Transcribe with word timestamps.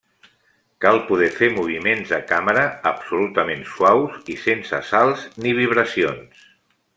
Cal 0.85 0.95
poder 1.09 1.27
fer 1.35 1.49
moviments 1.57 2.13
de 2.15 2.19
càmera 2.31 2.63
absolutament 2.93 3.61
suaus 3.75 4.33
i 4.37 4.39
sense 4.47 4.81
salts 4.93 5.29
ni 5.45 5.55
vibracions. 5.61 6.43